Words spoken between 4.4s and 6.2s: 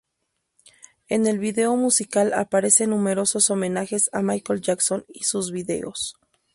Jackson y sus videos.